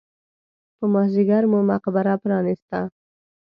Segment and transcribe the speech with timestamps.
[0.77, 2.79] په مازیګر مو مقبره پرانېسته.